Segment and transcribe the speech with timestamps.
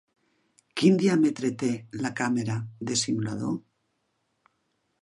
[0.81, 1.69] Quin diàmetre té
[2.07, 2.57] la càmera
[2.89, 3.57] del simulador?